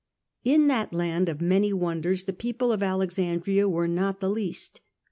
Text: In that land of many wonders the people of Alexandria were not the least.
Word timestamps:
In 0.43 0.65
that 0.65 0.93
land 0.93 1.29
of 1.29 1.41
many 1.41 1.71
wonders 1.71 2.23
the 2.23 2.33
people 2.33 2.71
of 2.71 2.81
Alexandria 2.81 3.69
were 3.69 3.87
not 3.87 4.19
the 4.19 4.31
least. 4.31 4.81